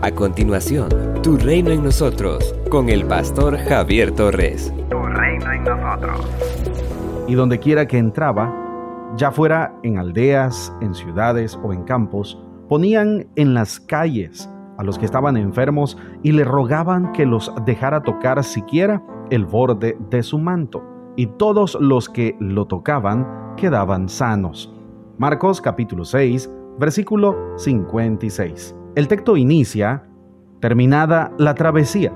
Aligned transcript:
A 0.00 0.12
continuación, 0.12 0.88
Tu 1.24 1.36
Reino 1.36 1.70
en 1.70 1.82
Nosotros, 1.82 2.54
con 2.70 2.88
el 2.88 3.04
pastor 3.04 3.58
Javier 3.58 4.12
Torres. 4.12 4.72
Tu 4.88 4.96
reino 4.96 5.52
en 5.52 5.64
nosotros. 5.64 6.20
Y 7.26 7.34
donde 7.34 7.58
quiera 7.58 7.88
que 7.88 7.98
entraba, 7.98 8.54
ya 9.16 9.32
fuera 9.32 9.74
en 9.82 9.98
aldeas, 9.98 10.72
en 10.80 10.94
ciudades 10.94 11.58
o 11.64 11.72
en 11.72 11.82
campos, 11.82 12.40
ponían 12.68 13.26
en 13.34 13.54
las 13.54 13.80
calles 13.80 14.48
a 14.76 14.84
los 14.84 15.00
que 15.00 15.04
estaban 15.04 15.36
enfermos 15.36 15.98
y 16.22 16.30
le 16.30 16.44
rogaban 16.44 17.10
que 17.10 17.26
los 17.26 17.52
dejara 17.66 18.04
tocar 18.04 18.44
siquiera 18.44 19.02
el 19.30 19.46
borde 19.46 19.98
de 20.10 20.22
su 20.22 20.38
manto. 20.38 20.80
Y 21.16 21.26
todos 21.26 21.76
los 21.80 22.08
que 22.08 22.36
lo 22.38 22.66
tocaban 22.66 23.26
quedaban 23.56 24.08
sanos. 24.08 24.72
Marcos 25.18 25.60
capítulo 25.60 26.04
6, 26.04 26.48
versículo 26.78 27.36
56. 27.56 28.76
El 28.98 29.06
texto 29.06 29.36
inicia, 29.36 30.02
terminada 30.58 31.32
la 31.38 31.54
travesía, 31.54 32.12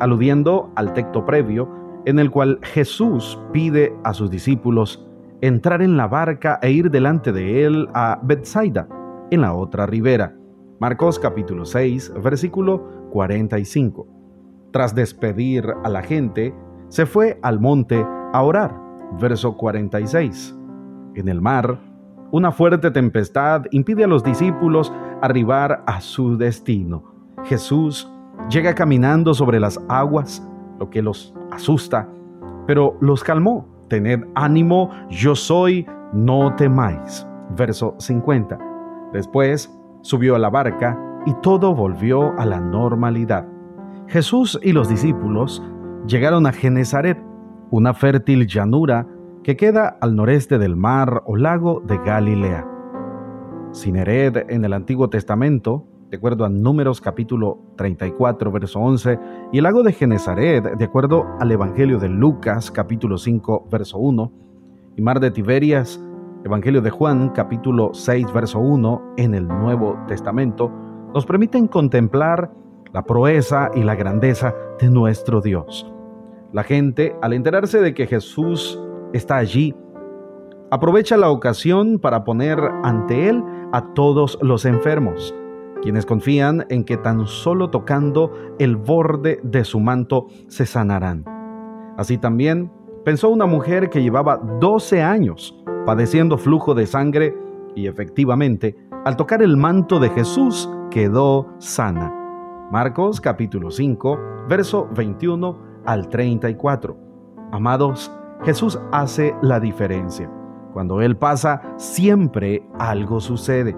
aludiendo 0.00 0.72
al 0.74 0.92
texto 0.92 1.24
previo 1.24 1.68
en 2.06 2.18
el 2.18 2.32
cual 2.32 2.58
Jesús 2.64 3.38
pide 3.52 3.94
a 4.02 4.12
sus 4.12 4.28
discípulos 4.28 5.08
entrar 5.42 5.80
en 5.80 5.96
la 5.96 6.08
barca 6.08 6.58
e 6.60 6.72
ir 6.72 6.90
delante 6.90 7.30
de 7.30 7.64
él 7.64 7.88
a 7.94 8.18
Bethsaida, 8.20 8.88
en 9.30 9.42
la 9.42 9.54
otra 9.54 9.86
ribera. 9.86 10.34
Marcos 10.80 11.20
capítulo 11.20 11.64
6, 11.64 12.14
versículo 12.20 13.08
45. 13.12 14.08
Tras 14.72 14.96
despedir 14.96 15.72
a 15.84 15.88
la 15.88 16.02
gente, 16.02 16.52
se 16.88 17.06
fue 17.06 17.38
al 17.42 17.60
monte 17.60 18.04
a 18.32 18.42
orar. 18.42 18.76
Verso 19.20 19.56
46. 19.56 20.58
En 21.14 21.28
el 21.28 21.40
mar, 21.40 21.78
una 22.30 22.52
fuerte 22.52 22.90
tempestad 22.90 23.64
impide 23.70 24.04
a 24.04 24.08
los 24.08 24.22
discípulos 24.22 24.92
arribar 25.22 25.82
a 25.86 26.00
su 26.00 26.36
destino. 26.36 27.04
Jesús 27.44 28.10
llega 28.50 28.74
caminando 28.74 29.34
sobre 29.34 29.58
las 29.58 29.80
aguas, 29.88 30.46
lo 30.78 30.90
que 30.90 31.02
los 31.02 31.34
asusta, 31.50 32.08
pero 32.66 32.96
los 33.00 33.24
calmó. 33.24 33.66
Tened 33.88 34.24
ánimo, 34.34 34.90
yo 35.08 35.34
soy, 35.34 35.86
no 36.12 36.54
temáis. 36.56 37.26
Verso 37.56 37.94
50. 37.98 38.58
Después 39.12 39.74
subió 40.02 40.36
a 40.36 40.38
la 40.38 40.50
barca 40.50 40.98
y 41.24 41.32
todo 41.40 41.74
volvió 41.74 42.38
a 42.38 42.44
la 42.44 42.60
normalidad. 42.60 43.46
Jesús 44.06 44.58
y 44.62 44.72
los 44.72 44.88
discípulos 44.88 45.62
llegaron 46.06 46.46
a 46.46 46.52
Genezaret, 46.52 47.18
una 47.70 47.94
fértil 47.94 48.46
llanura 48.46 49.06
que 49.48 49.56
queda 49.56 49.96
al 50.02 50.14
noreste 50.14 50.58
del 50.58 50.76
mar 50.76 51.22
o 51.24 51.34
lago 51.34 51.80
de 51.86 51.96
Galilea. 51.96 52.68
Sinered 53.72 54.44
en 54.50 54.62
el 54.62 54.74
Antiguo 54.74 55.08
Testamento, 55.08 55.86
de 56.10 56.18
acuerdo 56.18 56.44
a 56.44 56.50
Números 56.50 57.00
capítulo 57.00 57.58
34, 57.78 58.52
verso 58.52 58.78
11, 58.78 59.18
y 59.50 59.56
el 59.56 59.64
lago 59.64 59.82
de 59.82 59.94
Genezaret, 59.94 60.76
de 60.76 60.84
acuerdo 60.84 61.24
al 61.40 61.50
Evangelio 61.50 61.98
de 61.98 62.10
Lucas 62.10 62.70
capítulo 62.70 63.16
5, 63.16 63.68
verso 63.72 63.96
1, 63.96 64.32
y 64.98 65.00
mar 65.00 65.18
de 65.18 65.30
Tiberias, 65.30 65.98
Evangelio 66.44 66.82
de 66.82 66.90
Juan 66.90 67.30
capítulo 67.30 67.94
6, 67.94 68.30
verso 68.34 68.58
1, 68.58 69.14
en 69.16 69.34
el 69.34 69.48
Nuevo 69.48 69.98
Testamento, 70.08 70.70
nos 71.14 71.24
permiten 71.24 71.68
contemplar 71.68 72.52
la 72.92 73.06
proeza 73.06 73.70
y 73.74 73.82
la 73.82 73.94
grandeza 73.94 74.54
de 74.78 74.90
nuestro 74.90 75.40
Dios. 75.40 75.90
La 76.52 76.64
gente, 76.64 77.16
al 77.22 77.32
enterarse 77.32 77.80
de 77.80 77.94
que 77.94 78.06
Jesús 78.06 78.78
está 79.12 79.36
allí, 79.36 79.74
aprovecha 80.70 81.16
la 81.16 81.30
ocasión 81.30 81.98
para 81.98 82.24
poner 82.24 82.58
ante 82.82 83.28
Él 83.28 83.42
a 83.72 83.94
todos 83.94 84.38
los 84.42 84.64
enfermos, 84.64 85.34
quienes 85.82 86.06
confían 86.06 86.66
en 86.68 86.84
que 86.84 86.96
tan 86.96 87.26
solo 87.26 87.70
tocando 87.70 88.32
el 88.58 88.76
borde 88.76 89.40
de 89.42 89.64
su 89.64 89.80
manto 89.80 90.26
se 90.48 90.66
sanarán. 90.66 91.24
Así 91.96 92.18
también 92.18 92.70
pensó 93.04 93.28
una 93.28 93.46
mujer 93.46 93.90
que 93.90 94.02
llevaba 94.02 94.36
12 94.36 95.02
años 95.02 95.54
padeciendo 95.86 96.36
flujo 96.36 96.74
de 96.74 96.86
sangre 96.86 97.34
y 97.74 97.86
efectivamente, 97.86 98.76
al 99.04 99.16
tocar 99.16 99.42
el 99.42 99.56
manto 99.56 100.00
de 100.00 100.10
Jesús, 100.10 100.68
quedó 100.90 101.46
sana. 101.58 102.14
Marcos 102.70 103.20
capítulo 103.20 103.70
5, 103.70 104.46
verso 104.48 104.88
21 104.94 105.58
al 105.86 106.08
34. 106.08 106.96
Amados, 107.52 108.12
Jesús 108.42 108.78
hace 108.92 109.34
la 109.42 109.60
diferencia. 109.60 110.30
Cuando 110.72 111.00
Él 111.00 111.16
pasa, 111.16 111.60
siempre 111.76 112.68
algo 112.78 113.20
sucede. 113.20 113.76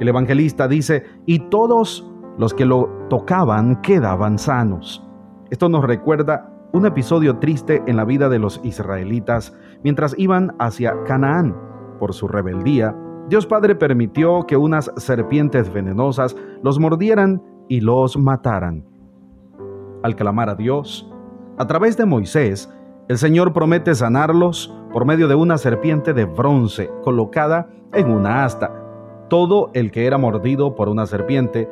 El 0.00 0.08
evangelista 0.08 0.68
dice, 0.68 1.04
y 1.26 1.38
todos 1.50 2.10
los 2.38 2.54
que 2.54 2.64
lo 2.64 2.88
tocaban 3.08 3.80
quedaban 3.82 4.38
sanos. 4.38 5.06
Esto 5.50 5.68
nos 5.68 5.84
recuerda 5.84 6.50
un 6.72 6.86
episodio 6.86 7.38
triste 7.38 7.82
en 7.86 7.96
la 7.96 8.04
vida 8.04 8.28
de 8.28 8.38
los 8.38 8.60
israelitas 8.64 9.56
mientras 9.82 10.14
iban 10.18 10.54
hacia 10.58 11.02
Canaán. 11.04 11.56
Por 11.98 12.14
su 12.14 12.28
rebeldía, 12.28 12.96
Dios 13.28 13.46
Padre 13.46 13.74
permitió 13.74 14.46
que 14.46 14.56
unas 14.56 14.90
serpientes 14.96 15.72
venenosas 15.72 16.36
los 16.62 16.78
mordieran 16.78 17.42
y 17.68 17.80
los 17.80 18.16
mataran. 18.16 18.84
Al 20.02 20.16
clamar 20.16 20.48
a 20.48 20.54
Dios, 20.54 21.12
a 21.58 21.66
través 21.66 21.96
de 21.96 22.06
Moisés, 22.06 22.72
el 23.10 23.18
Señor 23.18 23.52
promete 23.52 23.92
sanarlos 23.96 24.72
por 24.92 25.04
medio 25.04 25.26
de 25.26 25.34
una 25.34 25.58
serpiente 25.58 26.14
de 26.14 26.26
bronce 26.26 26.92
colocada 27.02 27.68
en 27.92 28.08
una 28.08 28.44
asta. 28.44 28.72
Todo 29.28 29.72
el 29.74 29.90
que 29.90 30.06
era 30.06 30.16
mordido 30.16 30.76
por 30.76 30.88
una 30.88 31.06
serpiente 31.06 31.68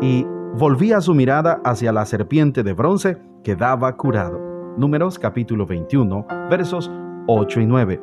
y 0.00 0.24
volvía 0.54 1.02
su 1.02 1.12
mirada 1.12 1.60
hacia 1.66 1.92
la 1.92 2.06
serpiente 2.06 2.62
de 2.62 2.72
bronce 2.72 3.18
quedaba 3.44 3.94
curado. 3.98 4.40
Números 4.78 5.18
capítulo 5.18 5.66
21, 5.66 6.26
versos 6.48 6.90
8 7.26 7.60
y 7.60 7.66
9. 7.66 8.02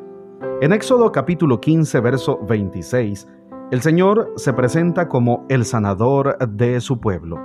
En 0.60 0.72
Éxodo 0.72 1.10
capítulo 1.10 1.60
15, 1.60 1.98
verso 1.98 2.38
26, 2.46 3.26
el 3.72 3.80
Señor 3.80 4.32
se 4.36 4.52
presenta 4.52 5.08
como 5.08 5.44
el 5.48 5.64
sanador 5.64 6.38
de 6.48 6.80
su 6.80 7.00
pueblo 7.00 7.40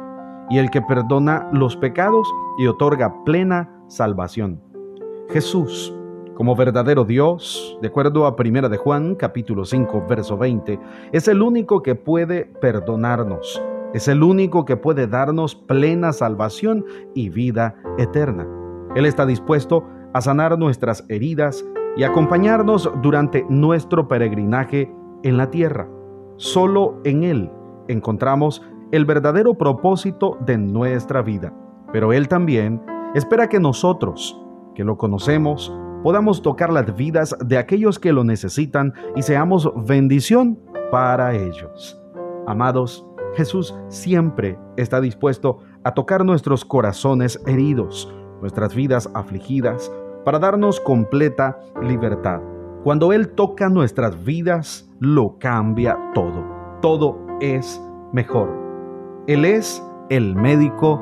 y 0.52 0.60
el 0.60 0.70
que 0.70 0.84
perdona 0.84 1.50
los 1.52 1.76
pecados 1.76 2.32
y 2.60 2.68
otorga 2.68 3.24
plena 3.24 3.84
salvación. 3.88 4.73
Jesús, 5.30 5.94
como 6.36 6.56
verdadero 6.56 7.06
Dios, 7.06 7.78
de 7.82 7.88
acuerdo 7.88 8.26
a 8.26 8.36
1 8.38 8.70
de 8.70 8.78
Juan 8.78 9.16
capítulo 9.16 9.66
5 9.66 10.06
verso 10.08 10.38
20, 10.38 10.80
es 11.12 11.28
el 11.28 11.42
único 11.42 11.82
que 11.82 11.96
puede 11.96 12.46
perdonarnos, 12.46 13.62
es 13.94 14.08
el 14.08 14.22
único 14.22 14.66
que 14.66 14.78
puede 14.78 15.08
darnos 15.08 15.56
plena 15.56 16.12
salvación 16.12 16.86
y 17.16 17.30
vida 17.30 17.76
eterna. 17.98 18.48
Él 18.96 19.06
está 19.06 19.26
dispuesto 19.26 19.86
a 20.14 20.22
sanar 20.22 20.58
nuestras 20.60 21.06
heridas 21.10 21.66
y 21.96 22.04
acompañarnos 22.04 22.92
durante 23.02 23.46
nuestro 23.50 24.08
peregrinaje 24.08 24.92
en 25.24 25.38
la 25.38 25.50
tierra. 25.50 25.88
Solo 26.38 27.00
en 27.04 27.24
Él 27.24 27.52
encontramos 27.88 28.62
el 28.92 29.06
verdadero 29.06 29.56
propósito 29.56 30.38
de 30.46 30.58
nuestra 30.58 31.22
vida, 31.22 31.54
pero 31.92 32.14
Él 32.14 32.28
también 32.28 32.82
espera 33.16 33.48
que 33.48 33.60
nosotros, 33.60 34.40
que 34.76 34.84
lo 34.84 34.98
conocemos, 34.98 35.74
podamos 36.04 36.42
tocar 36.42 36.72
las 36.72 36.96
vidas 36.96 37.36
de 37.44 37.58
aquellos 37.58 38.00
que 38.00 38.14
lo 38.14 38.24
necesitan 38.24 38.94
y 39.16 39.22
seamos 39.22 39.72
bendición 39.88 40.60
para 40.92 41.34
ellos. 41.34 42.00
Amados, 42.46 43.06
Jesús 43.36 43.76
siempre 43.88 44.60
está 44.78 45.02
dispuesto 45.02 45.60
a 45.84 45.94
tocar 45.94 46.26
nuestros 46.26 46.66
corazones 46.66 47.42
heridos, 47.48 48.14
nuestras 48.42 48.76
vidas 48.76 49.10
afligidas, 49.14 49.92
para 50.26 50.40
darnos 50.40 50.80
completa 50.80 51.60
libertad. 51.82 52.42
Cuando 52.84 53.14
Él 53.14 53.30
toca 53.30 53.70
nuestras 53.70 54.24
vidas, 54.24 54.90
lo 55.00 55.38
cambia 55.40 55.98
todo. 56.14 56.44
Todo 56.82 57.18
es 57.40 57.82
mejor. 58.12 58.50
Él 59.28 59.46
es 59.46 59.82
el 60.10 60.36
médico 60.36 61.02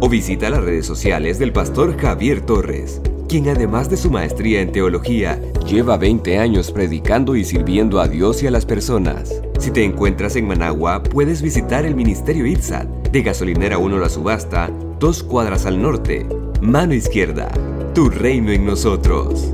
o 0.00 0.08
visita 0.08 0.50
las 0.50 0.62
redes 0.62 0.86
sociales 0.86 1.38
del 1.38 1.52
pastor 1.52 1.96
Javier 1.96 2.40
Torres, 2.40 3.00
quien 3.28 3.48
además 3.48 3.90
de 3.90 3.96
su 3.96 4.10
maestría 4.10 4.60
en 4.60 4.72
teología, 4.72 5.40
lleva 5.66 5.96
20 5.96 6.38
años 6.38 6.70
predicando 6.70 7.36
y 7.36 7.44
sirviendo 7.44 8.00
a 8.00 8.08
Dios 8.08 8.42
y 8.42 8.46
a 8.46 8.50
las 8.50 8.64
personas. 8.64 9.42
Si 9.58 9.70
te 9.70 9.84
encuentras 9.84 10.36
en 10.36 10.46
Managua, 10.48 11.02
puedes 11.02 11.42
visitar 11.42 11.84
el 11.84 11.94
Ministerio 11.94 12.46
ITSAT, 12.46 12.88
de 13.10 13.22
Gasolinera 13.22 13.78
1 13.78 13.98
La 13.98 14.08
Subasta, 14.08 14.70
dos 14.98 15.22
cuadras 15.22 15.66
al 15.66 15.80
norte, 15.82 16.26
mano 16.60 16.94
izquierda, 16.94 17.50
tu 17.94 18.08
reino 18.08 18.52
en 18.52 18.66
nosotros. 18.66 19.52